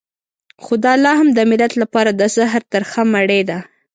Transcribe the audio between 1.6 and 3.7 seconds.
لپاره د زهر ترخه مړۍ ده.